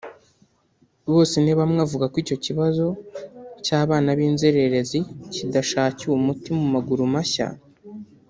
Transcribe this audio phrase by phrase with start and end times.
[1.11, 2.85] Bosenibamwe avuga ko icyo kibazo
[3.65, 4.99] cy’abana b’inzererezi
[5.33, 7.47] kidashakiwe umuti mu maguru mashya